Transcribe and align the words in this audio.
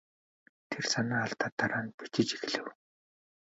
Тэр 0.69 0.83
санаа 0.91 1.21
алдаад 1.25 1.53
дараа 1.59 1.83
нь 1.85 1.95
бичиж 1.97 2.29
эхлэв. 2.35 2.67